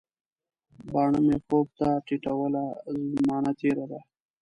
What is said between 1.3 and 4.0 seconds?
خوب ته ټیټوله، زمانه تیره ده